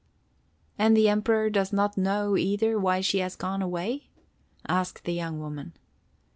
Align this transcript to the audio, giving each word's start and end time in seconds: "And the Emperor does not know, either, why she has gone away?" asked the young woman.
"And 0.79 0.97
the 0.97 1.09
Emperor 1.09 1.51
does 1.51 1.71
not 1.71 1.95
know, 1.95 2.35
either, 2.35 2.79
why 2.79 3.01
she 3.01 3.19
has 3.19 3.35
gone 3.35 3.61
away?" 3.61 4.07
asked 4.67 5.03
the 5.03 5.13
young 5.13 5.39
woman. 5.39 5.73